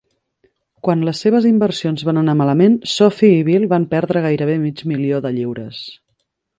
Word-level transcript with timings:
Quan 0.87 1.03
les 1.09 1.19
seves 1.25 1.45
inversions 1.49 2.05
van 2.09 2.21
anar 2.23 2.35
malament, 2.41 2.79
Sophie 2.95 3.39
i 3.45 3.47
Bill 3.53 3.69
van 3.77 3.87
perdre 3.95 4.27
gairebé 4.27 4.61
mig 4.67 4.85
milió 4.95 5.25
de 5.29 5.37
lliures. 5.41 5.89